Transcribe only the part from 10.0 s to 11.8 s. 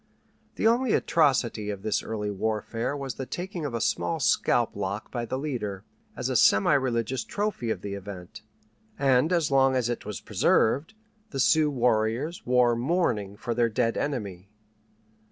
was preserved, the Sioux